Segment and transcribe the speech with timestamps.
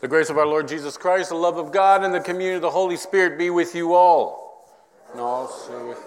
[0.00, 2.62] The grace of our Lord Jesus Christ, the love of God, and the communion of
[2.62, 4.70] the Holy Spirit be with you all.
[5.10, 5.98] And also with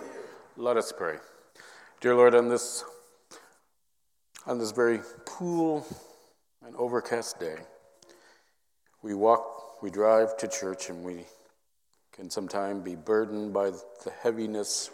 [0.56, 1.17] Let us pray.
[2.00, 2.85] Dear Lord, on this,
[4.48, 5.85] on this very cool
[6.66, 7.58] and overcast day,
[9.02, 11.26] we walk, we drive to church, and we
[12.14, 14.89] can sometimes be burdened by the heaviness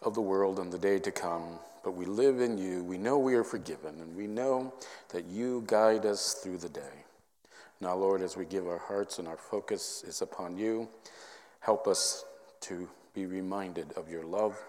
[0.00, 1.58] of the world and the day to come.
[1.84, 2.82] But we live in you.
[2.82, 4.72] We know we are forgiven, and we know
[5.10, 7.04] that you guide us through the day.
[7.80, 10.88] Now, Lord, as we give our hearts and our focus is upon you,
[11.60, 12.24] help us
[12.62, 14.60] to be reminded of your love,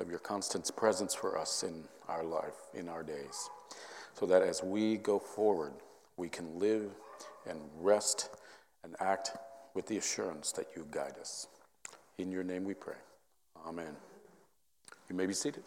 [0.00, 3.48] of your constant presence for us in our life, in our days,
[4.18, 5.72] so that as we go forward,
[6.16, 6.90] we can live
[7.48, 8.28] and rest
[8.82, 9.30] and act
[9.74, 11.46] with the assurance that you guide us.
[12.18, 12.96] In your name we pray.
[13.66, 13.94] Amen.
[15.08, 15.62] You may be seated.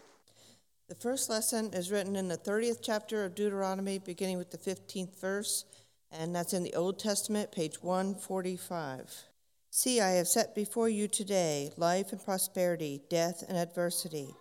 [0.89, 5.17] The first lesson is written in the 30th chapter of Deuteronomy, beginning with the 15th
[5.21, 5.63] verse
[6.11, 9.23] and that's in the Old Testament, page 145.
[9.69, 14.35] See, I have set before you today life and prosperity, death and adversity.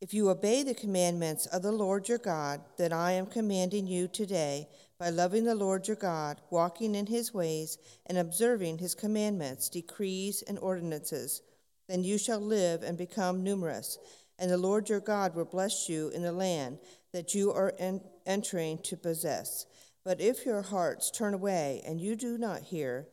[0.00, 4.06] If you obey the commandments of the Lord your God that I am commanding you
[4.06, 9.68] today, by loving the Lord your God, walking in his ways, and observing his commandments,
[9.68, 11.42] decrees, and ordinances,
[11.88, 13.98] then you shall live and become numerous,
[14.38, 16.78] and the Lord your God will bless you in the land
[17.12, 19.66] that you are en- entering to possess.
[20.04, 23.08] But if your hearts turn away and you do not hear,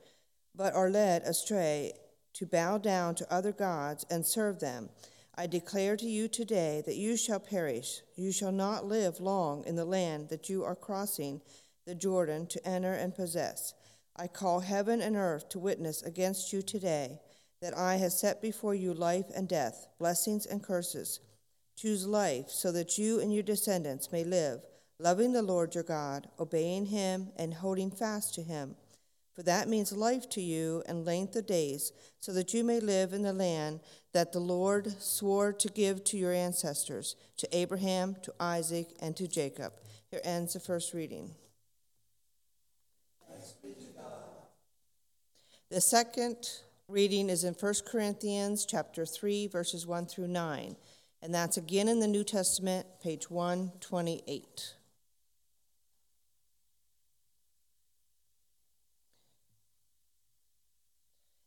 [0.54, 1.94] but are led astray
[2.34, 4.90] to bow down to other gods and serve them,
[5.36, 8.02] I declare to you today that you shall perish.
[8.16, 11.42] You shall not live long in the land that you are crossing
[11.86, 13.74] the Jordan to enter and possess.
[14.18, 17.20] I call heaven and earth to witness against you today
[17.62, 21.22] that I have set before you life and death, blessings and curses.
[21.78, 24.62] Choose life so that you and your descendants may live
[25.02, 28.76] loving the Lord your God, obeying him, and holding fast to him.
[29.34, 33.12] For that means life to you and length of days, so that you may live
[33.12, 33.80] in the land
[34.14, 39.28] that the Lord swore to give to your ancestors, to Abraham, to Isaac, and to
[39.28, 39.74] Jacob.
[40.12, 41.32] Here ends the first reading.
[45.70, 46.50] The second
[46.90, 50.76] reading is in 1 Corinthians chapter 3 verses 1 through 9,
[51.22, 54.74] and that's again in the New Testament, page 128.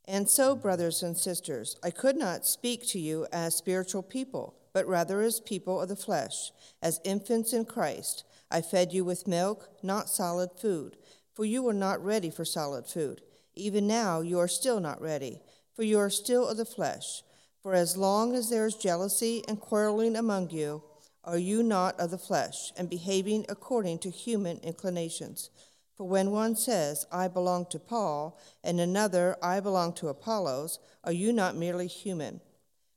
[0.06, 4.86] And so, brothers and sisters, I could not speak to you as spiritual people, but
[4.86, 8.24] rather as people of the flesh, as infants in Christ.
[8.50, 10.96] I fed you with milk, not solid food,
[11.32, 13.22] for you were not ready for solid food.
[13.54, 15.40] Even now you are still not ready,
[15.74, 17.22] for you are still of the flesh.
[17.62, 20.82] For as long as there is jealousy and quarreling among you,
[21.24, 25.48] are you not of the flesh, and behaving according to human inclinations?
[25.96, 31.12] For when one says, I belong to Paul, and another, I belong to Apollos, are
[31.12, 32.40] you not merely human?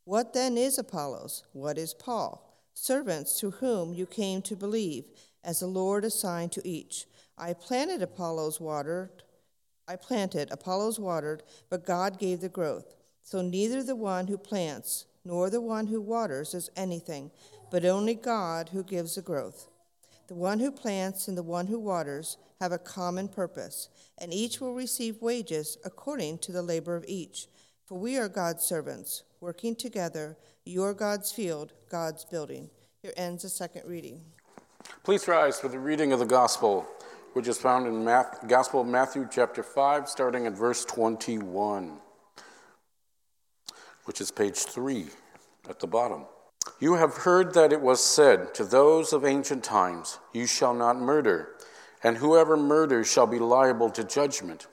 [0.03, 1.43] What then is Apollos?
[1.53, 2.43] What is Paul?
[2.73, 5.05] Servants through whom you came to believe,
[5.43, 7.05] as the Lord assigned to each.
[7.37, 9.23] I planted Apollos watered,
[9.87, 12.95] I planted, Apollos watered, but God gave the growth.
[13.23, 17.31] So neither the one who plants nor the one who waters is anything,
[17.69, 19.67] but only God who gives the growth.
[20.27, 24.59] The one who plants and the one who waters have a common purpose, and each
[24.59, 27.47] will receive wages according to the labor of each.
[27.85, 30.37] For we are God's servants, working together.
[30.65, 32.69] you're God's field, God's building.
[33.01, 34.21] Here ends the second reading.
[35.03, 36.85] Please rise for the reading of the gospel,
[37.31, 38.03] which is found in
[38.47, 41.99] Gospel of Matthew, chapter 5, starting at verse 21,
[44.03, 45.05] which is page 3
[45.69, 46.25] at the bottom.
[46.79, 50.97] You have heard that it was said to those of ancient times, You shall not
[50.97, 51.55] murder,
[52.03, 54.67] and whoever murders shall be liable to judgment.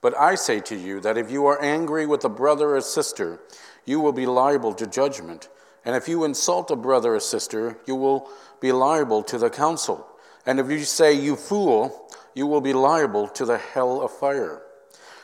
[0.00, 3.40] But I say to you that if you are angry with a brother or sister,
[3.84, 5.48] you will be liable to judgment.
[5.84, 8.28] And if you insult a brother or sister, you will
[8.60, 10.06] be liable to the council.
[10.44, 14.62] And if you say, You fool, you will be liable to the hell of fire.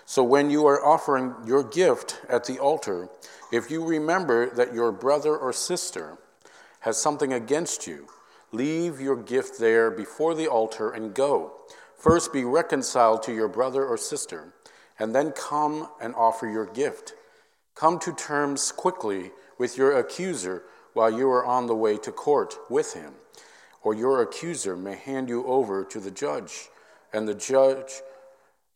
[0.04, 3.08] So when you are offering your gift at the altar,
[3.52, 6.18] if you remember that your brother or sister
[6.80, 8.08] has something against you,
[8.50, 11.52] leave your gift there before the altar and go.
[11.96, 14.52] First be reconciled to your brother or sister,
[14.98, 17.14] and then come and offer your gift.
[17.74, 20.64] Come to terms quickly with your accuser
[20.94, 23.14] while you are on the way to court with him,
[23.82, 26.68] or your accuser may hand you over to the judge,
[27.12, 28.02] and the judge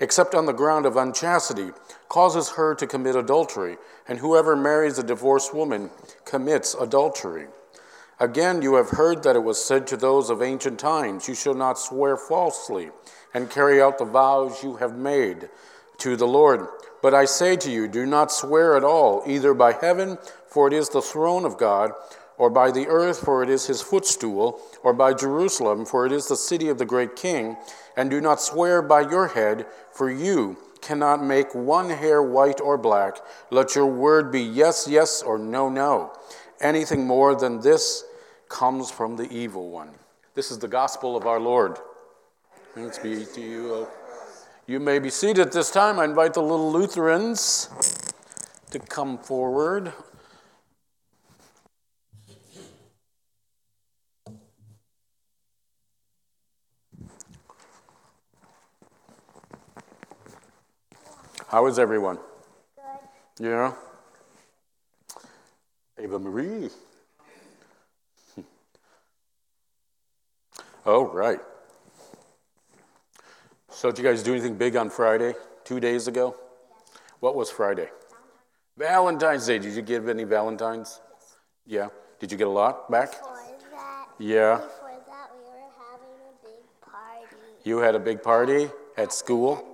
[0.00, 1.70] except on the ground of unchastity,
[2.08, 5.90] causes her to commit adultery, and whoever marries a divorced woman
[6.24, 7.46] commits adultery.
[8.20, 11.54] Again, you have heard that it was said to those of ancient times, You shall
[11.54, 12.90] not swear falsely,
[13.32, 15.48] and carry out the vows you have made
[15.98, 16.66] to the Lord.
[17.00, 20.18] But I say to you, do not swear at all, either by heaven,
[20.48, 21.92] for it is the throne of God,
[22.36, 26.28] or by the earth, for it is his footstool, or by Jerusalem, for it is
[26.28, 27.58] the city of the great king.
[27.94, 32.78] And do not swear by your head, for you cannot make one hair white or
[32.78, 33.18] black.
[33.50, 36.12] Let your word be yes, yes, or no, no.
[36.62, 38.02] Anything more than this
[38.48, 39.90] comes from the evil one.
[40.34, 41.76] This is the gospel of our Lord.
[42.74, 43.88] Thanks be to you.
[44.66, 45.98] You may be seated this time.
[45.98, 47.68] I invite the little Lutherans
[48.70, 49.92] to come forward.
[61.48, 62.18] How is everyone?
[62.76, 63.46] Good.
[63.46, 63.72] Yeah?
[65.98, 66.68] Ava Marie.
[70.86, 71.40] oh, right.
[73.70, 75.34] So, did you guys do anything big on Friday,
[75.64, 76.36] two days ago?
[76.36, 77.00] Yes.
[77.20, 77.88] What was Friday?
[78.76, 79.58] Valentine's Day.
[79.58, 81.00] Did you give any Valentines?
[81.00, 81.36] Yes.
[81.66, 81.88] Yeah.
[82.20, 83.12] Did you get a lot back?
[83.12, 83.38] Before
[83.72, 84.56] that, yeah.
[84.56, 87.36] Before that, we were having a big party.
[87.64, 88.68] You had a big party
[88.98, 89.67] at school?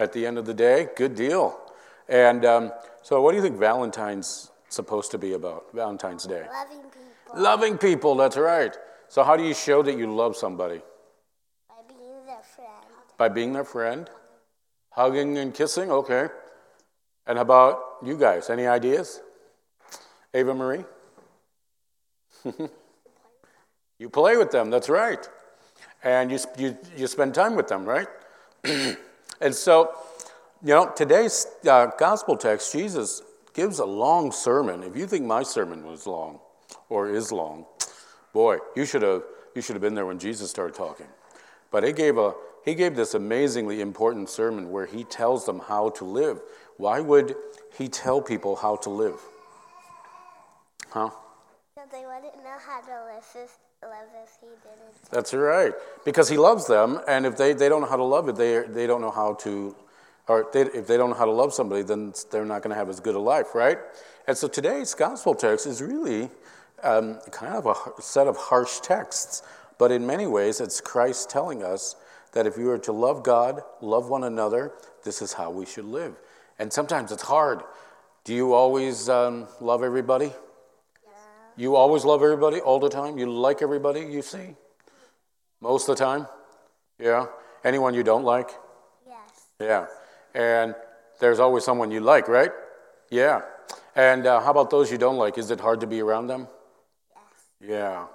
[0.00, 0.88] At the end of the day?
[0.96, 1.60] Good deal.
[2.08, 5.66] And um, so, what do you think Valentine's supposed to be about?
[5.72, 6.44] Valentine's Day?
[6.52, 7.42] Loving people.
[7.42, 8.76] Loving people, that's right.
[9.08, 10.80] So, how do you show that you love somebody?
[11.68, 12.84] By being their friend.
[13.16, 14.10] By being their friend?
[14.90, 15.90] Hugging and kissing?
[15.90, 16.28] Okay.
[17.26, 18.50] And how about you guys?
[18.50, 19.20] Any ideas?
[20.34, 20.84] Ava Marie?
[23.98, 25.28] you play with them, that's right.
[26.02, 28.08] And you, you, you spend time with them, right?
[29.40, 29.94] And so,
[30.62, 33.22] you know, today's uh, gospel text, Jesus
[33.54, 34.82] gives a long sermon.
[34.82, 36.40] If you think my sermon was long
[36.88, 37.66] or is long,
[38.32, 39.22] boy, you should have
[39.54, 41.06] you should have been there when Jesus started talking.
[41.70, 42.34] But he gave a
[42.64, 46.40] he gave this amazingly important sermon where he tells them how to live.
[46.76, 47.34] Why would
[47.76, 49.20] he tell people how to live?
[50.90, 51.10] Huh?
[51.90, 53.24] They wouldn't know how to live
[53.82, 55.10] if, live if he didn't.
[55.10, 55.72] That's right.
[56.04, 58.60] Because he loves them, and if they, they don't know how to love it, they,
[58.60, 59.74] they don't know how to,
[60.28, 62.76] or they, if they don't know how to love somebody, then they're not going to
[62.76, 63.78] have as good a life, right?
[64.26, 66.30] And so today's gospel text is really
[66.82, 69.42] um, kind of a set of harsh texts,
[69.78, 71.96] but in many ways, it's Christ telling us
[72.32, 74.72] that if you are to love God, love one another,
[75.04, 76.14] this is how we should live.
[76.58, 77.62] And sometimes it's hard.
[78.24, 80.32] Do you always um, love everybody?
[81.56, 83.18] You always love everybody all the time?
[83.18, 84.54] You like everybody you see?
[85.60, 86.26] Most of the time?
[86.98, 87.26] Yeah?
[87.64, 88.50] Anyone you don't like?
[89.06, 89.18] Yes.
[89.60, 89.86] Yeah.
[90.34, 90.74] And
[91.18, 92.50] there's always someone you like, right?
[93.10, 93.42] Yeah.
[93.94, 95.36] And uh, how about those you don't like?
[95.36, 96.48] Is it hard to be around them?
[97.60, 97.70] Yes.
[97.70, 98.06] Yeah.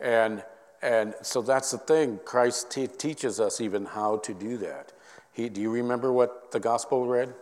[0.00, 0.42] And
[0.80, 2.20] and so that's the thing.
[2.24, 4.92] Christ te- teaches us even how to do that.
[5.32, 7.34] He, do you remember what the gospel read?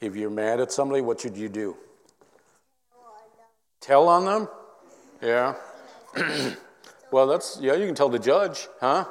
[0.00, 1.76] If you're mad at somebody, what should you do?
[3.80, 4.48] Tell on them?
[5.22, 5.54] Yeah.
[7.10, 9.04] well, that's, yeah, you can tell the judge, huh?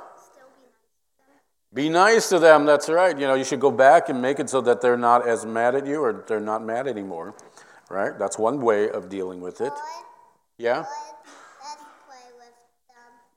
[1.73, 3.17] Be nice to them, that's right.
[3.17, 5.73] You know, you should go back and make it so that they're not as mad
[5.73, 7.33] at you or they're not mad anymore,
[7.89, 8.17] right?
[8.19, 9.73] That's one way of dealing with it.
[10.59, 10.85] Yeah?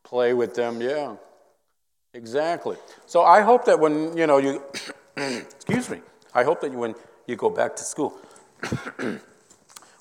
[0.04, 1.16] Play with them, yeah.
[2.12, 2.76] Exactly.
[3.06, 4.62] So I hope that when, you know, you,
[5.16, 6.00] excuse me,
[6.34, 6.94] I hope that when
[7.26, 8.18] you go back to school,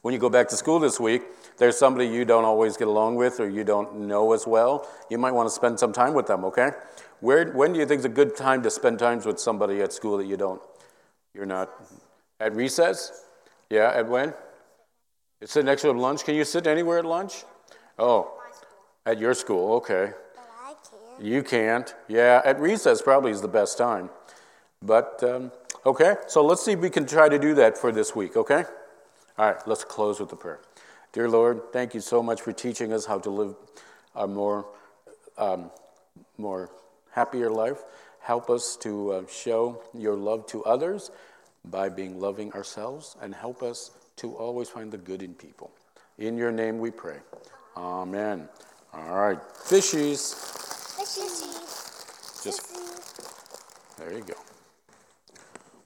[0.01, 1.23] when you go back to school this week,
[1.57, 5.17] there's somebody you don't always get along with or you don't know as well, you
[5.17, 6.71] might want to spend some time with them, okay?
[7.21, 9.93] Where, when do you think is a good time to spend time with somebody at
[9.93, 10.61] school that you don't?
[11.33, 11.69] You're not?
[12.39, 13.25] At recess?
[13.69, 14.33] Yeah, at when?
[15.41, 16.23] You sit next to lunch.
[16.23, 17.43] Can you sit anywhere at lunch?
[17.97, 18.31] Oh,
[19.05, 20.11] at your school, okay.
[20.35, 21.25] But I can't.
[21.25, 21.95] You can't.
[22.07, 24.09] Yeah, at recess probably is the best time.
[24.81, 25.51] But, um,
[25.85, 28.65] okay, so let's see if we can try to do that for this week, okay?
[29.37, 30.59] All right, let's close with the prayer.
[31.15, 33.55] Dear Lord, thank you so much for teaching us how to live
[34.15, 34.65] a more,
[35.37, 35.71] um,
[36.37, 36.69] more
[37.09, 37.85] happier life.
[38.19, 41.11] Help us to uh, show your love to others
[41.63, 45.71] by being loving ourselves, and help us to always find the good in people.
[46.17, 47.19] In your name we pray.
[47.77, 48.49] Amen.
[48.93, 50.35] All right, fishies.
[50.99, 52.43] Fishies.
[52.43, 52.77] Just
[53.97, 54.35] there you go.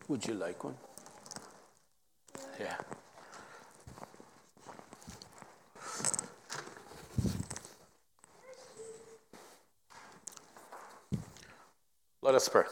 [0.08, 0.76] Would you like one?
[2.60, 2.78] Yeah.
[12.30, 12.66] Let us pray.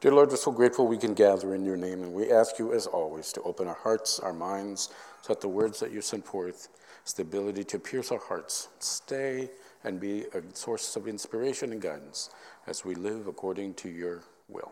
[0.00, 2.72] Dear Lord, we're so grateful we can gather in your name, and we ask you,
[2.72, 4.90] as always, to open our hearts, our minds,
[5.22, 6.68] so that the words that you send forth
[7.16, 9.50] the ability to pierce our hearts, stay,
[9.82, 12.30] and be a source of inspiration and guidance
[12.68, 14.70] as we live according to your will.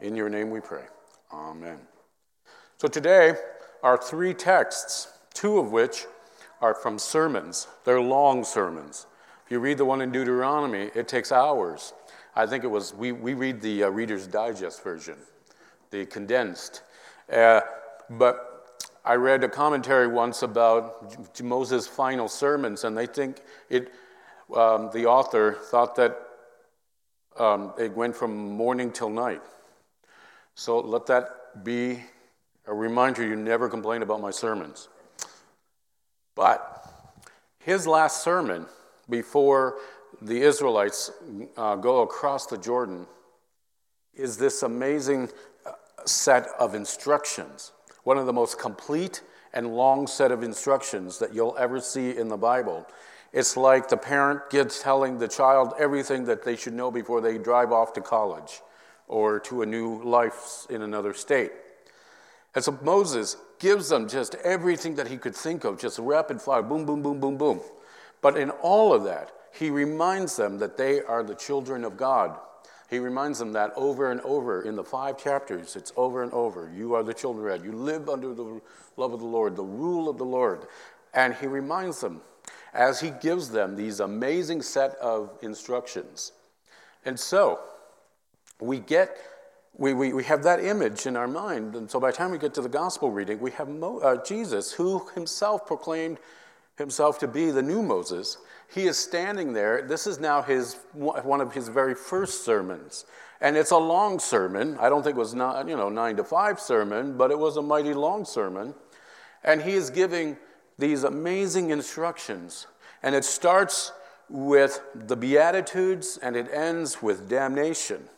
[0.00, 0.86] In your name we pray.
[1.32, 1.78] Amen.
[2.78, 3.36] So today,
[3.84, 6.06] our three texts, two of which
[6.60, 7.68] are from sermons.
[7.84, 9.06] They're long sermons.
[9.52, 11.92] You read the one in Deuteronomy, it takes hours.
[12.34, 15.18] I think it was, we, we read the uh, Reader's Digest version,
[15.90, 16.80] the condensed.
[17.30, 17.60] Uh,
[18.08, 23.92] but I read a commentary once about Moses' final sermons, and they think it,
[24.56, 26.18] um, the author thought that
[27.38, 29.42] um, it went from morning till night.
[30.54, 32.02] So let that be
[32.66, 34.88] a reminder you never complain about my sermons.
[36.34, 36.90] But
[37.58, 38.64] his last sermon
[39.12, 39.76] before
[40.22, 41.12] the Israelites
[41.56, 43.06] uh, go across the Jordan
[44.14, 45.28] is this amazing
[45.64, 45.72] uh,
[46.06, 47.72] set of instructions,
[48.04, 52.28] one of the most complete and long set of instructions that you'll ever see in
[52.28, 52.86] the Bible.
[53.32, 57.38] It's like the parent gets telling the child everything that they should know before they
[57.38, 58.62] drive off to college
[59.08, 61.52] or to a new life in another state.
[62.54, 66.62] And so Moses gives them just everything that he could think of, just rapid fire,
[66.62, 67.60] boom, boom, boom, boom, boom.
[68.22, 72.38] But in all of that, he reminds them that they are the children of God.
[72.88, 76.70] He reminds them that over and over in the five chapters, it's over and over.
[76.74, 77.66] You are the children of God.
[77.66, 78.60] You live under the
[78.96, 80.66] love of the Lord, the rule of the Lord.
[81.12, 82.22] And he reminds them
[82.72, 86.32] as he gives them these amazing set of instructions.
[87.04, 87.60] And so
[88.60, 89.16] we get
[89.74, 91.76] we, we, we have that image in our mind.
[91.76, 94.22] And so by the time we get to the gospel reading, we have Mo, uh,
[94.22, 96.18] Jesus, who himself proclaimed
[96.82, 98.36] himself to be the new Moses.
[98.72, 99.82] He is standing there.
[99.82, 103.06] This is now his, one of his very first sermons.
[103.40, 104.76] And it's a long sermon.
[104.78, 107.56] I don't think it was not, you know, nine to five sermon, but it was
[107.56, 108.74] a mighty long sermon.
[109.42, 110.36] And he is giving
[110.78, 112.66] these amazing instructions.
[113.02, 113.92] And it starts
[114.28, 118.08] with the Beatitudes and it ends with damnation.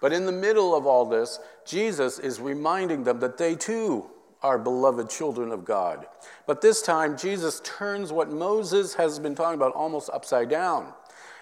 [0.00, 4.10] But in the middle of all this, Jesus is reminding them that they too
[4.42, 6.06] are beloved children of God.
[6.46, 10.92] But this time, Jesus turns what Moses has been talking about almost upside down.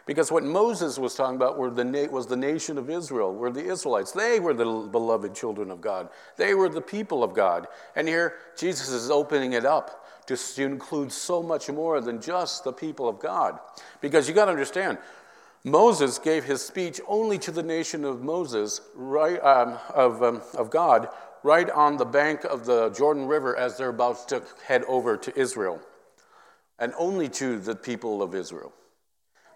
[0.06, 3.64] Because what Moses was talking about were the was the nation of Israel, were the
[3.64, 4.12] Israelites.
[4.12, 6.08] They were the beloved children of God.
[6.36, 7.68] They were the people of God.
[7.94, 12.72] And here, Jesus is opening it up to include so much more than just the
[12.72, 13.58] people of God.
[14.00, 14.98] Because you got to understand,
[15.64, 20.70] Moses gave his speech only to the nation of Moses, right, um, of, um, of
[20.70, 21.08] God,
[21.42, 25.38] right on the bank of the Jordan River as they're about to head over to
[25.38, 25.80] Israel,
[26.78, 28.72] and only to the people of Israel.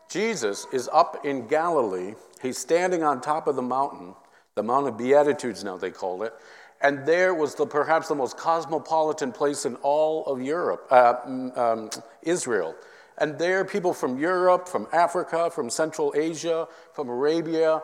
[0.09, 2.15] Jesus is up in Galilee.
[2.43, 4.15] He's standing on top of the mountain,
[4.55, 6.35] the Mount of Beatitudes now they call it,
[6.81, 11.15] and there was the, perhaps the most cosmopolitan place in all of Europe, uh,
[11.57, 11.91] um,
[12.23, 12.75] Israel.
[13.17, 17.81] And there, people from Europe, from Africa, from Central Asia, from Arabia,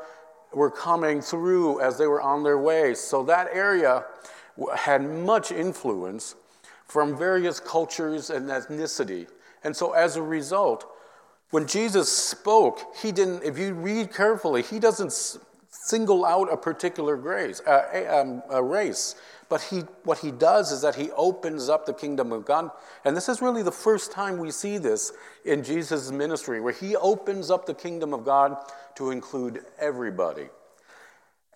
[0.53, 2.95] were coming through as they were on their way.
[2.95, 4.05] So that area
[4.77, 6.35] had much influence
[6.87, 9.29] from various cultures and ethnicity.
[9.63, 10.87] And so as a result,
[11.51, 15.13] when Jesus spoke, he didn't, if you read carefully, he doesn't
[15.71, 19.15] single out a particular grace, uh, a, um, a race.
[19.49, 22.71] But he, what he does is that he opens up the kingdom of God.
[23.05, 25.13] And this is really the first time we see this
[25.45, 28.57] in Jesus' ministry, where he opens up the kingdom of God
[28.97, 30.49] to include everybody.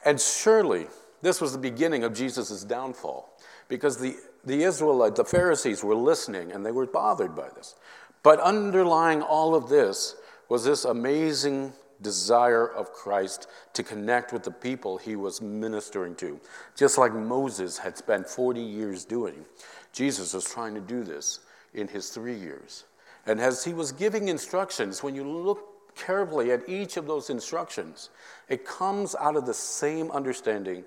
[0.05, 0.87] And surely
[1.23, 3.33] this was the beginning of Jesus' downfall
[3.69, 7.77] because the, the Israelites, the Pharisees, were listening and they were bothered by this.
[8.23, 10.17] But underlying all of this
[10.49, 11.73] was this amazing
[12.03, 16.41] desire of Christ to connect with the people he was ministering to.
[16.77, 19.45] Just like Moses had spent 40 years doing,
[19.93, 21.41] Jesus was trying to do this
[21.73, 22.85] in his three years.
[23.27, 28.11] And as he was giving instructions, when you look carefully at each of those instructions,
[28.49, 30.85] it comes out of the same understanding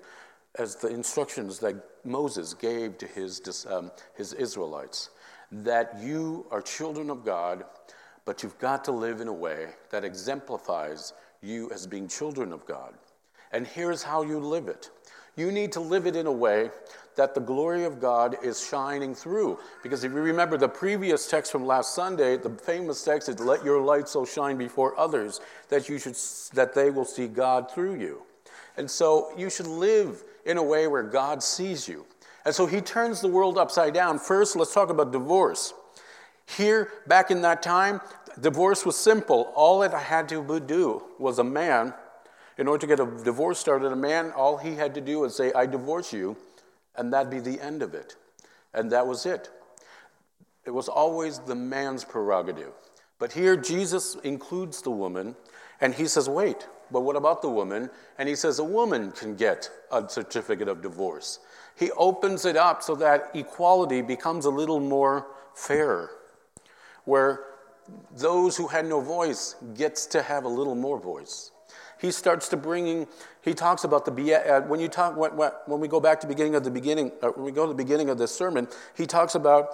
[0.56, 5.10] as the instructions that Moses gave to his, um, his Israelites
[5.50, 7.64] that you are children of God,
[8.28, 12.66] but you've got to live in a way that exemplifies you as being children of
[12.66, 12.92] God.
[13.52, 14.90] And here's how you live it
[15.34, 16.70] you need to live it in a way
[17.16, 19.58] that the glory of God is shining through.
[19.82, 23.64] Because if you remember the previous text from last Sunday, the famous text is, Let
[23.64, 26.18] your light so shine before others that, you should,
[26.52, 28.24] that they will see God through you.
[28.76, 32.04] And so you should live in a way where God sees you.
[32.44, 34.18] And so he turns the world upside down.
[34.18, 35.72] First, let's talk about divorce.
[36.56, 38.00] Here, back in that time,
[38.40, 39.52] divorce was simple.
[39.54, 41.92] All it had to do was a man,
[42.56, 45.36] in order to get a divorce started, a man, all he had to do was
[45.36, 46.36] say, I divorce you,
[46.96, 48.16] and that'd be the end of it.
[48.72, 49.50] And that was it.
[50.64, 52.72] It was always the man's prerogative.
[53.18, 55.36] But here, Jesus includes the woman,
[55.80, 57.90] and he says, Wait, but what about the woman?
[58.18, 61.40] And he says a woman can get a certificate of divorce.
[61.76, 66.10] He opens it up so that equality becomes a little more fair,
[67.08, 67.40] where
[68.16, 71.50] those who had no voice gets to have a little more voice.
[71.98, 73.06] He starts to bringing.
[73.42, 76.32] He talks about the uh, when you talk when, when we go back to the
[76.32, 77.12] beginning of the beginning.
[77.22, 79.70] Uh, when we go to the beginning of this sermon, he talks about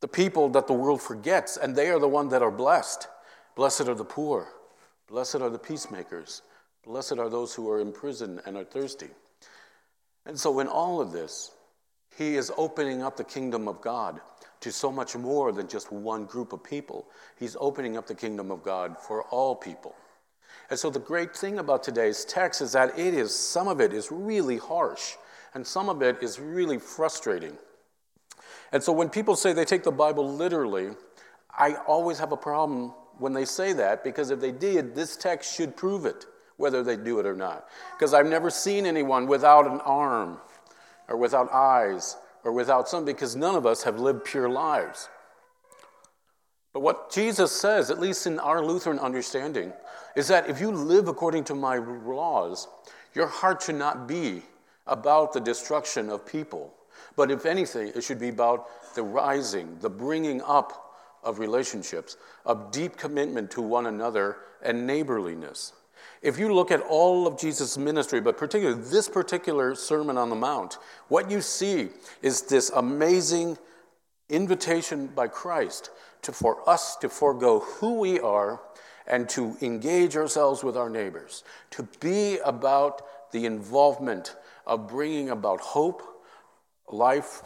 [0.00, 3.08] the people that the world forgets, and they are the ones that are blessed.
[3.56, 4.48] Blessed are the poor.
[5.08, 6.42] Blessed are the peacemakers.
[6.84, 9.08] Blessed are those who are in prison and are thirsty.
[10.26, 11.50] And so, in all of this,
[12.16, 14.20] he is opening up the kingdom of God
[14.62, 17.06] to so much more than just one group of people.
[17.38, 19.94] He's opening up the kingdom of God for all people.
[20.70, 23.92] And so, the great thing about today's text is that it is, some of it
[23.92, 25.14] is really harsh,
[25.54, 27.56] and some of it is really frustrating.
[28.72, 30.90] And so, when people say they take the Bible literally,
[31.50, 35.54] I always have a problem when they say that because if they did, this text
[35.54, 36.26] should prove it,
[36.56, 37.68] whether they do it or not.
[37.96, 40.38] Because I've never seen anyone without an arm
[41.08, 45.08] or without eyes or without some, because none of us have lived pure lives.
[46.72, 49.72] But what Jesus says, at least in our Lutheran understanding,
[50.16, 52.68] is that if you live according to my laws,
[53.14, 54.42] your heart should not be
[54.86, 56.74] about the destruction of people.
[57.14, 62.72] But if anything, it should be about the rising, the bringing up of relationships, of
[62.72, 65.72] deep commitment to one another and neighborliness.
[66.22, 70.36] If you look at all of Jesus' ministry, but particularly this particular Sermon on the
[70.36, 71.88] Mount, what you see
[72.22, 73.58] is this amazing
[74.28, 75.90] invitation by Christ
[76.22, 78.60] to, for us to forego who we are
[79.08, 85.60] and to engage ourselves with our neighbors, to be about the involvement of bringing about
[85.60, 86.02] hope,
[86.88, 87.42] life,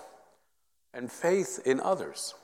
[0.93, 2.35] and faith in others.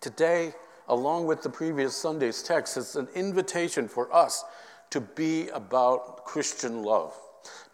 [0.00, 0.54] Today,
[0.88, 4.44] along with the previous Sunday's text, it's an invitation for us
[4.92, 7.14] to be about Christian love,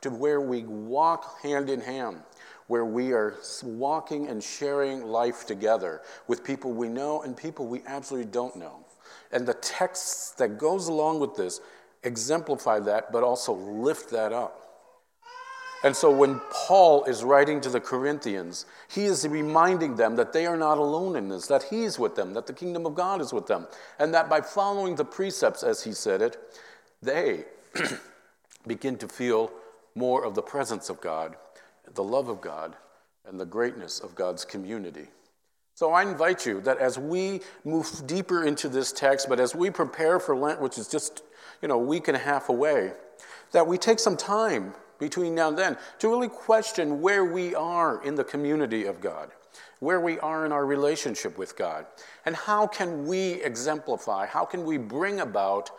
[0.02, 2.22] to where we walk hand in hand,
[2.68, 7.82] where we are walking and sharing life together with people we know and people we
[7.86, 8.84] absolutely don't know.
[9.32, 11.60] And the texts that goes along with this
[12.04, 14.64] exemplify that, but also lift that up.
[15.82, 20.46] And so when Paul is writing to the Corinthians, he is reminding them that they
[20.46, 23.32] are not alone in this, that he's with them, that the kingdom of God is
[23.32, 23.66] with them,
[23.98, 26.36] and that by following the precepts, as he said it,
[27.02, 27.44] they
[28.66, 29.50] begin to feel
[29.94, 31.36] more of the presence of God,
[31.94, 32.76] the love of God,
[33.26, 35.08] and the greatness of God's community.
[35.74, 39.70] So I invite you that as we move deeper into this text, but as we
[39.70, 41.22] prepare for Lent, which is just,
[41.62, 42.92] you know, a week and a half away,
[43.52, 48.02] that we take some time between now and then to really question where we are
[48.04, 49.30] in the community of God,
[49.78, 51.86] where we are in our relationship with God,
[52.26, 55.70] and how can we exemplify, how can we bring about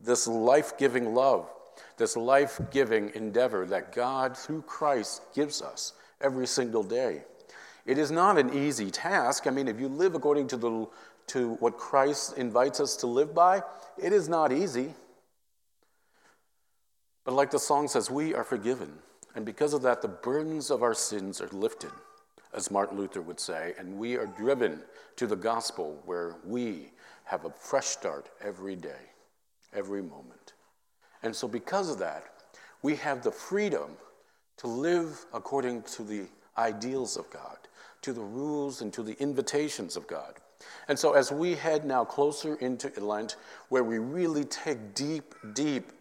[0.00, 1.48] this life giving love,
[1.96, 7.22] this life giving endeavor that God, through Christ, gives us every single day.
[7.84, 9.46] It is not an easy task.
[9.46, 10.86] I mean, if you live according to, the,
[11.28, 13.62] to what Christ invites us to live by,
[13.96, 14.94] it is not easy.
[17.24, 18.92] But like the song says, we are forgiven.
[19.34, 21.90] And because of that, the burdens of our sins are lifted,
[22.54, 24.82] as Martin Luther would say, and we are driven
[25.16, 26.90] to the gospel where we
[27.24, 29.10] have a fresh start every day,
[29.72, 30.54] every moment.
[31.22, 32.24] And so, because of that,
[32.82, 33.90] we have the freedom
[34.58, 36.26] to live according to the
[36.56, 37.58] ideals of God,
[38.02, 40.34] to the rules and to the invitations of God.
[40.88, 43.36] And so, as we head now closer into Lent,
[43.68, 45.92] where we really take deep, deep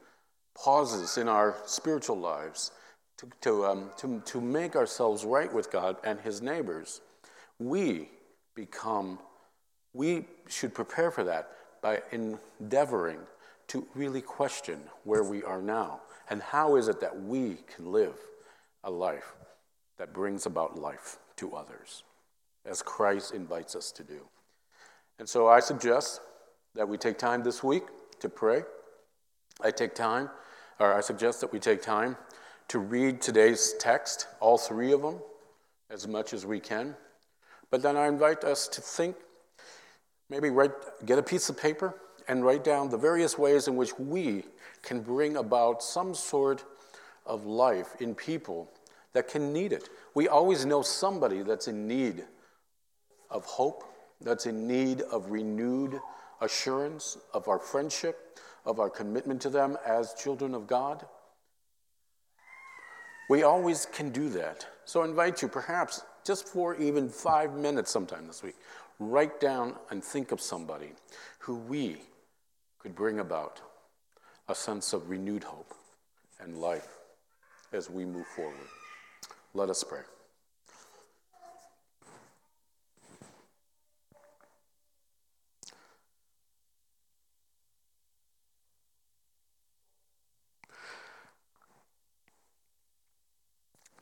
[0.56, 2.72] pauses in our spiritual lives
[3.18, 7.02] to, to, um, to, to make ourselves right with God and His neighbors,
[7.60, 8.10] we
[8.56, 9.20] become,
[9.94, 11.52] we should prepare for that
[11.82, 13.20] by endeavoring
[13.68, 18.18] to really question where we are now and how is it that we can live
[18.84, 19.34] a life
[19.98, 22.04] that brings about life to others,
[22.66, 24.22] as Christ invites us to do.
[25.20, 26.22] And so I suggest
[26.74, 27.84] that we take time this week
[28.20, 28.64] to pray.
[29.62, 30.30] I take time,
[30.80, 32.18] or I suggest that we take time
[32.68, 35.20] to read today's text, all three of them,
[35.90, 36.96] as much as we can.
[37.70, 39.16] But then I invite us to think,
[40.30, 40.72] maybe write,
[41.06, 41.96] get a piece of paper
[42.28, 44.44] and write down the various ways in which we
[44.82, 46.64] can bring about some sort
[47.26, 48.70] of life in people
[49.14, 49.90] that can need it.
[50.14, 52.26] We always know somebody that's in need
[53.30, 53.84] of hope,
[54.22, 56.00] that's in need of renewed
[56.42, 61.06] assurance of our friendship, of our commitment to them as children of God.
[63.30, 64.68] We always can do that.
[64.86, 68.56] So I invite you, perhaps just for even five minutes sometime this week,
[69.00, 70.92] write down and think of somebody
[71.40, 71.98] who we
[72.86, 73.62] could bring about
[74.48, 75.74] a sense of renewed hope
[76.40, 77.00] and life
[77.74, 78.54] as we move forward.
[79.56, 80.02] Let us pray.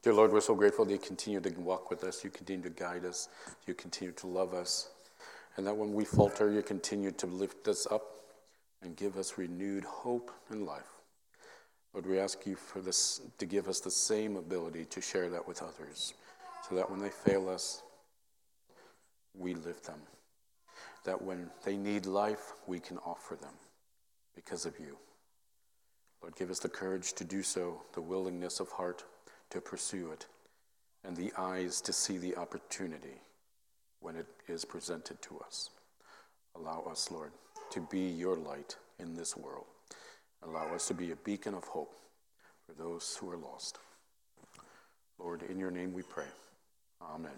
[0.02, 2.70] Dear Lord, we're so grateful that you continue to walk with us, you continue to
[2.70, 3.30] guide us,
[3.66, 4.90] you continue to love us,
[5.56, 8.14] and that when we falter, you continue to lift us up
[8.84, 10.90] and give us renewed hope and life.
[11.94, 15.48] Lord, we ask you for this to give us the same ability to share that
[15.48, 16.14] with others,
[16.68, 17.84] so that when they fail us,
[19.36, 20.00] we lift them.
[21.06, 23.54] That when they need life, we can offer them
[24.36, 24.98] because of you.
[26.22, 29.04] Lord, give us the courage to do so, the willingness of heart
[29.50, 30.26] to pursue it,
[31.04, 33.22] and the eyes to see the opportunity
[34.00, 35.70] when it is presented to us.
[36.56, 37.32] Allow us, Lord,
[37.74, 39.66] to be your light in this world.
[40.44, 41.92] Allow us to be a beacon of hope
[42.68, 43.80] for those who are lost.
[45.18, 46.28] Lord, in your name we pray.
[47.02, 47.32] Amen.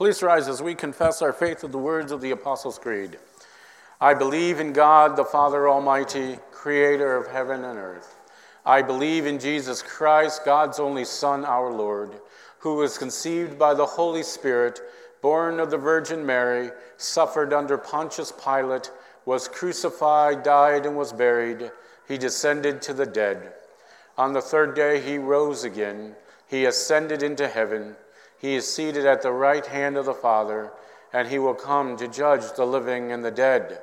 [0.00, 3.18] Please rise as we confess our faith with the words of the Apostles' Creed.
[4.00, 8.16] I believe in God, the Father Almighty, creator of heaven and earth.
[8.64, 12.12] I believe in Jesus Christ, God's only Son, our Lord,
[12.60, 14.80] who was conceived by the Holy Spirit,
[15.20, 18.90] born of the Virgin Mary, suffered under Pontius Pilate,
[19.26, 21.70] was crucified, died, and was buried.
[22.08, 23.52] He descended to the dead.
[24.16, 26.16] On the third day, he rose again.
[26.46, 27.96] He ascended into heaven.
[28.40, 30.72] He is seated at the right hand of the Father,
[31.12, 33.80] and he will come to judge the living and the dead.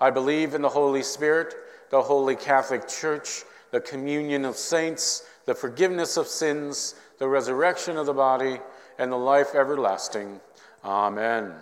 [0.00, 1.54] I believe in the Holy Spirit,
[1.90, 8.06] the Holy Catholic Church, the communion of saints, the forgiveness of sins, the resurrection of
[8.06, 8.60] the body,
[8.98, 10.40] and the life everlasting.
[10.84, 11.54] Amen.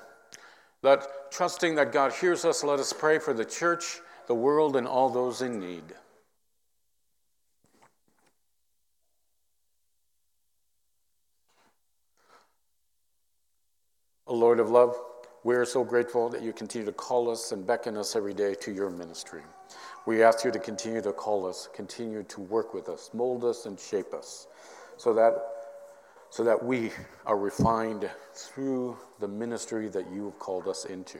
[0.83, 4.87] Let, trusting that God hears us, let us pray for the church, the world, and
[4.87, 5.85] all those in need.
[14.29, 15.01] O Lord of love,
[15.45, 18.57] we are so grateful that you continue to call us and beckon us every day
[18.57, 19.43] to your ministry.
[20.05, 23.67] We ask you to continue to call us, continue to work with us, mold us,
[23.67, 24.49] and shape us
[24.97, 25.37] so that,
[26.31, 26.91] so that we
[27.25, 31.19] are refined through the ministry that you have called us into,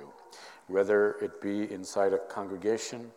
[0.67, 3.13] whether it be inside a congregation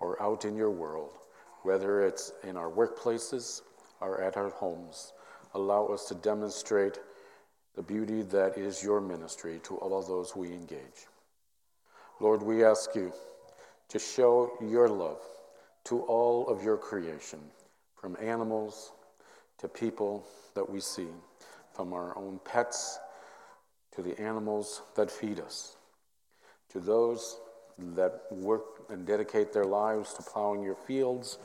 [0.00, 1.18] or out in your world,
[1.62, 3.60] whether it's in our workplaces
[4.00, 5.12] or at our homes.
[5.52, 7.00] Allow us to demonstrate
[7.74, 11.06] the beauty that is your ministry to all of those we engage.
[12.20, 13.12] Lord, we ask you
[13.88, 15.20] to show your love
[15.84, 17.40] to all of your creation,
[17.94, 18.92] from animals
[19.58, 21.08] to people that we see,
[21.72, 22.98] from our own pets
[23.94, 25.76] to the animals that feed us,
[26.68, 27.38] to those
[27.78, 31.38] that work and dedicate their lives to plowing your fields,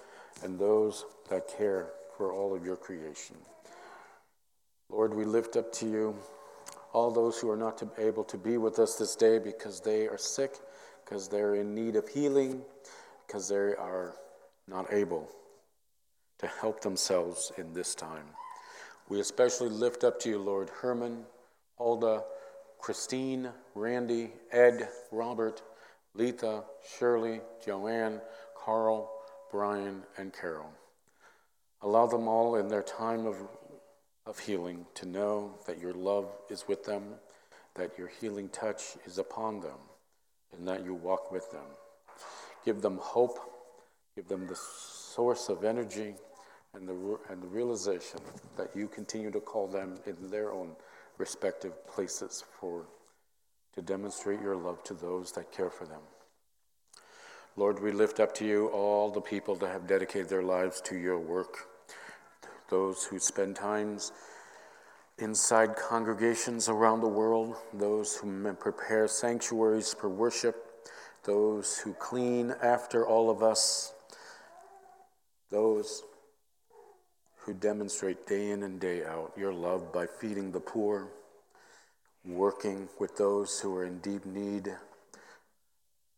[0.44, 3.36] and those that care for all of your creation.
[4.90, 6.16] Lord, we lift up to you
[6.94, 10.18] all those who are not able to be with us this day because they are
[10.18, 10.60] sick,
[11.04, 12.62] because they're in need of healing,
[13.28, 14.14] because they are
[14.68, 15.30] not able
[16.40, 18.26] to help themselves in this time.
[19.10, 21.26] We especially lift up to you, Lord, Herman,
[21.78, 22.24] Hulda,
[22.80, 25.62] Christine, Randy, Ed, Robert,
[26.14, 26.64] Letha,
[26.98, 28.22] Shirley, Joanne,
[28.56, 29.12] Carl,
[29.52, 30.72] Brian, and Carol.
[31.82, 33.36] Allow them all in their time of
[34.26, 37.04] of healing to know that your love is with them,
[37.76, 39.78] that your healing touch is upon them,
[40.58, 41.66] and that you walk with them.
[42.64, 43.38] Give them hope,
[44.16, 46.16] give them the source of energy
[46.74, 48.20] and the, and the realization
[48.58, 50.76] that you continue to call them in their own
[51.18, 52.86] respective places for
[53.76, 56.02] to demonstrate your love to those that care for them.
[57.58, 60.98] Lord, we lift up to you all the people that have dedicated their lives to
[60.98, 61.68] your work
[62.70, 64.12] those who spend times
[65.18, 70.56] inside congregations around the world, those who prepare sanctuaries for worship,
[71.24, 73.94] those who clean after all of us,
[75.50, 76.04] those
[77.38, 81.08] who demonstrate day in and day out your love by feeding the poor,
[82.26, 84.76] working with those who are in deep need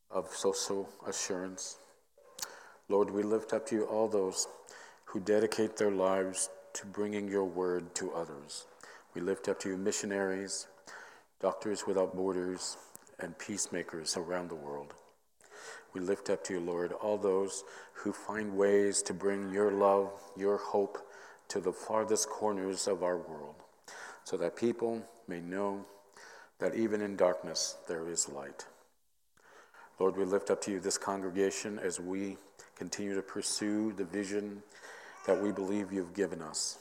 [0.10, 1.78] of social assurance.
[2.90, 4.48] Lord, we lift up to you all those
[5.18, 8.68] who dedicate their lives to bringing your word to others.
[9.16, 10.68] We lift up to you missionaries,
[11.42, 12.78] Doctors Without Borders,
[13.18, 14.94] and peacemakers around the world.
[15.92, 20.12] We lift up to you, Lord, all those who find ways to bring your love,
[20.38, 21.00] your hope
[21.48, 23.56] to the farthest corners of our world,
[24.24, 25.84] so that people may know
[26.60, 28.68] that even in darkness there is light.
[29.98, 32.38] Lord, we lift up to you this congregation as we
[32.76, 34.62] continue to pursue the vision
[35.28, 36.80] that we believe you've given us.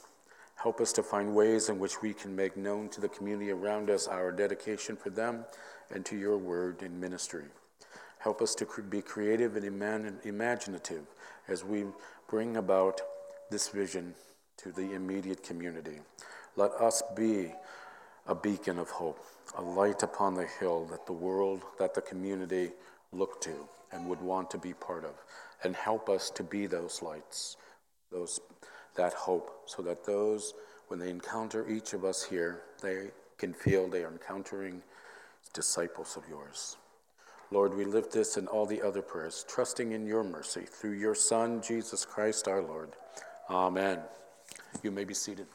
[0.55, 3.89] Help us to find ways in which we can make known to the community around
[3.91, 5.45] us our dedication for them
[5.93, 7.43] and to your word in ministry.
[8.19, 9.65] Help us to be creative and
[10.23, 11.03] imaginative
[11.47, 11.85] as we
[12.27, 12.99] bring about
[13.51, 14.15] this vision
[14.55, 15.99] to the immediate community.
[16.55, 17.51] Let us be
[18.25, 19.23] a beacon of hope,
[19.55, 22.71] a light upon the hill that the world, that the community
[23.11, 25.13] look to and would want to be part of.
[25.63, 27.57] And help us to be those lights
[28.11, 28.39] those,
[28.95, 30.53] that hope, so that those,
[30.87, 34.81] when they encounter each of us here, they can feel they are encountering
[35.53, 36.77] disciples of yours.
[37.51, 41.15] Lord, we lift this and all the other prayers, trusting in your mercy through your
[41.15, 42.89] Son, Jesus Christ our Lord.
[43.49, 43.99] Amen.
[44.83, 45.47] You may be seated.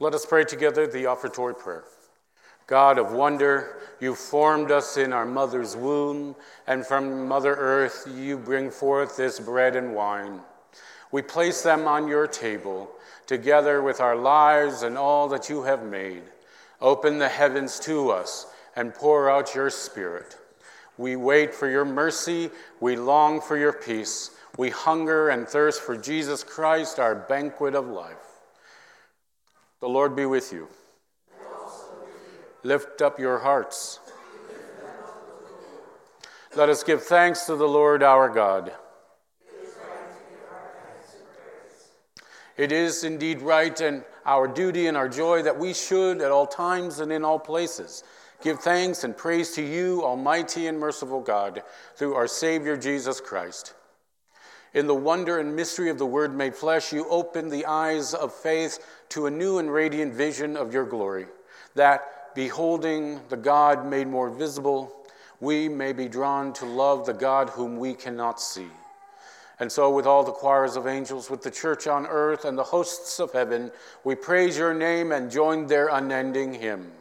[0.00, 1.82] Let us pray together the offertory prayer.
[2.68, 6.36] God of wonder, you formed us in our mother's womb,
[6.68, 10.38] and from Mother Earth you bring forth this bread and wine.
[11.10, 12.88] We place them on your table,
[13.26, 16.22] together with our lives and all that you have made.
[16.80, 20.36] Open the heavens to us and pour out your Spirit.
[20.96, 25.96] We wait for your mercy, we long for your peace, we hunger and thirst for
[25.96, 28.27] Jesus Christ, our banquet of life.
[29.80, 30.68] The Lord be with you.
[32.64, 34.00] Lift up your hearts.
[36.56, 38.72] Let us give thanks to the Lord our God.
[42.56, 46.46] It is indeed right and our duty and our joy that we should, at all
[46.46, 48.02] times and in all places,
[48.42, 51.62] give thanks and praise to you, Almighty and merciful God,
[51.94, 53.74] through our Savior Jesus Christ.
[54.74, 58.34] In the wonder and mystery of the Word made flesh, you opened the eyes of
[58.34, 58.78] faith
[59.10, 61.26] to a new and radiant vision of your glory,
[61.74, 64.94] that, beholding the God made more visible,
[65.40, 68.68] we may be drawn to love the God whom we cannot see.
[69.60, 72.62] And so, with all the choirs of angels, with the church on earth and the
[72.62, 73.72] hosts of heaven,
[74.04, 76.92] we praise your name and join their unending hymn.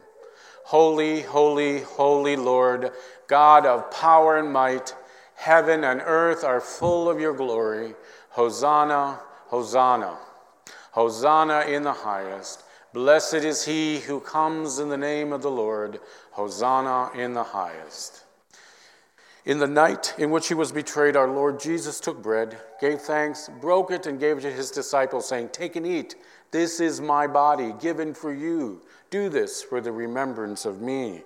[0.63, 2.91] Holy, holy, holy Lord,
[3.27, 4.95] God of power and might,
[5.37, 7.93] heaven and earth are full of your glory.
[8.31, 10.17] Hosanna, Hosanna.
[10.91, 12.63] Hosanna in the highest.
[12.93, 15.99] Blessed is he who comes in the name of the Lord.
[16.31, 18.23] Hosanna in the highest.
[19.45, 23.49] In the night in which he was betrayed, our Lord Jesus took bread, gave thanks,
[23.61, 26.15] broke it, and gave it to his disciples, saying, Take and eat.
[26.51, 28.81] This is my body given for you.
[29.09, 31.23] Do this for the remembrance of me.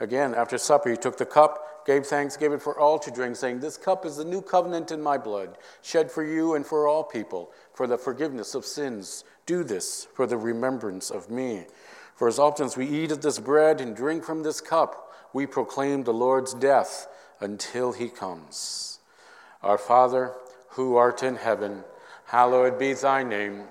[0.00, 3.36] Again, after supper, he took the cup, gave thanks, gave it for all to drink,
[3.36, 6.88] saying, This cup is the new covenant in my blood, shed for you and for
[6.88, 9.24] all people, for the forgiveness of sins.
[9.46, 11.66] Do this for the remembrance of me.
[12.14, 15.46] For as often as we eat of this bread and drink from this cup, we
[15.46, 17.08] proclaim the Lord's death
[17.40, 19.00] until he comes.
[19.62, 20.32] Our Father,
[20.70, 21.84] who art in heaven,
[22.26, 23.64] hallowed be thy name.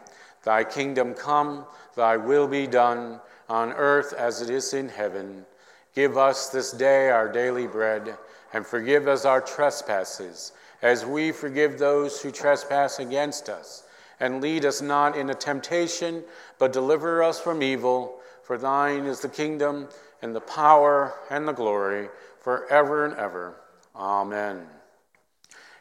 [0.44, 5.46] Thy kingdom come, thy will be done, on earth as it is in heaven.
[5.94, 8.18] Give us this day our daily bread,
[8.54, 13.84] and forgive us our trespasses, as we forgive those who trespass against us.
[14.20, 16.24] And lead us not into temptation,
[16.58, 18.20] but deliver us from evil.
[18.44, 19.88] For thine is the kingdom,
[20.22, 23.56] and the power, and the glory forever and ever.
[23.96, 24.66] Amen.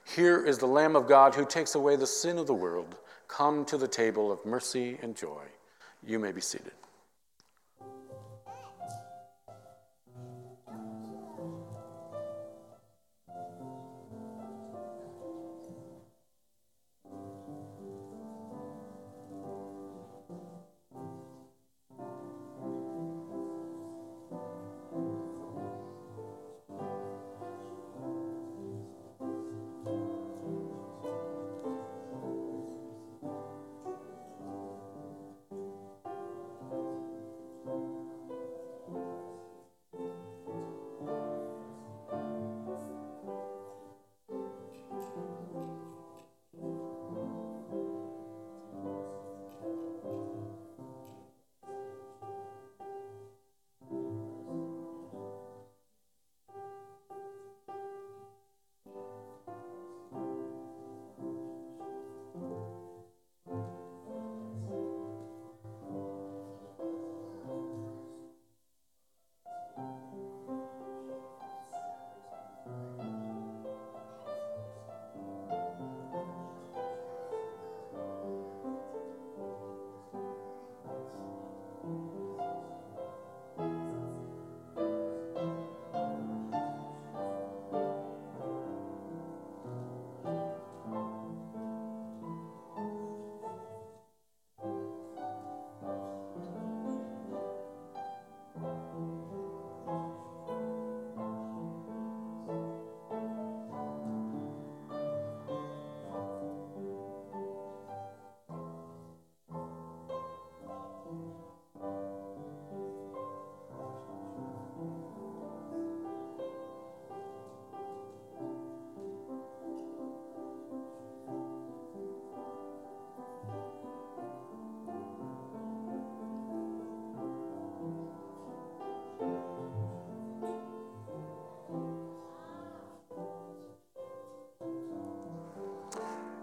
[0.05, 2.97] Here is the Lamb of God who takes away the sin of the world.
[3.29, 5.45] Come to the table of mercy and joy.
[6.05, 6.73] You may be seated.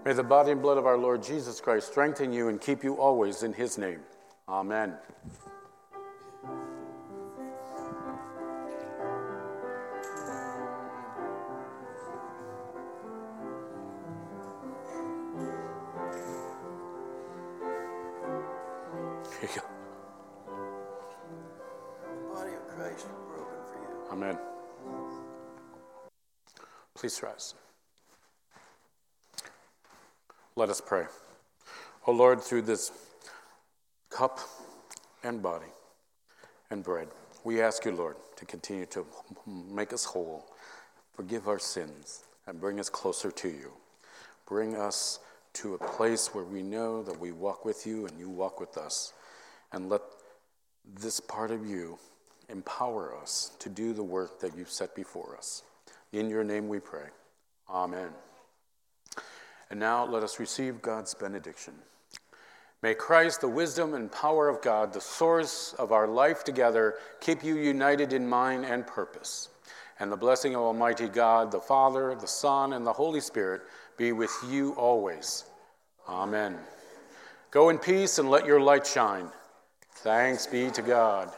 [0.09, 2.95] May the body and blood of our Lord Jesus Christ strengthen you and keep you
[2.95, 3.99] always in his name.
[4.47, 4.95] Amen.
[19.39, 19.67] Here you go.
[22.33, 24.11] body of Christ broken for you.
[24.11, 24.39] Amen.
[26.95, 27.53] Please rise.
[30.59, 31.05] Let us pray.
[32.05, 32.91] O Lord, through this
[34.09, 34.39] cup
[35.23, 35.71] and body
[36.69, 37.07] and bread,
[37.45, 39.05] we ask you, Lord, to continue to
[39.47, 40.51] make us whole,
[41.13, 43.71] forgive our sins, and bring us closer to you.
[44.45, 45.19] Bring us
[45.53, 48.77] to a place where we know that we walk with you and you walk with
[48.77, 49.13] us.
[49.71, 50.01] And let
[50.85, 51.97] this part of you
[52.49, 55.63] empower us to do the work that you've set before us.
[56.11, 57.07] In your name we pray.
[57.69, 58.09] Amen.
[59.69, 61.73] And now let us receive God's benediction.
[62.81, 67.43] May Christ, the wisdom and power of God, the source of our life together, keep
[67.43, 69.49] you united in mind and purpose.
[69.99, 73.61] And the blessing of Almighty God, the Father, the Son, and the Holy Spirit
[73.97, 75.43] be with you always.
[76.07, 76.57] Amen.
[77.51, 79.29] Go in peace and let your light shine.
[79.95, 81.33] Thanks be to God.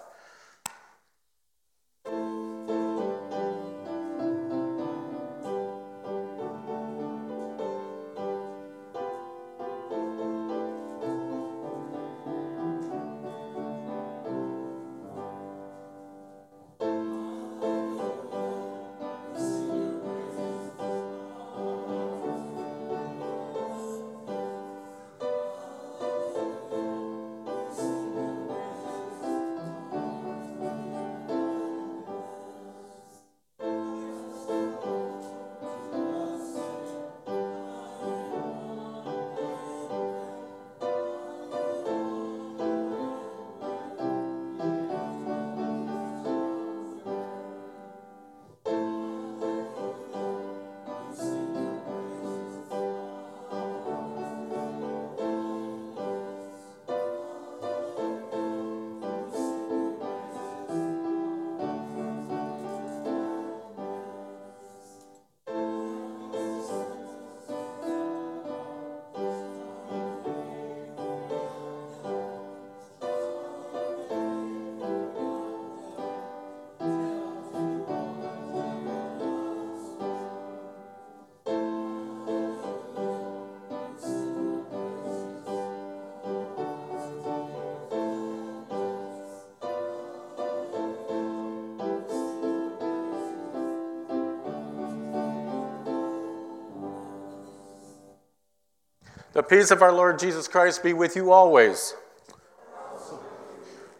[99.33, 101.95] The peace of our Lord Jesus Christ be with you always.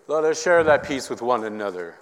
[0.08, 1.96] Let us share that peace with one another.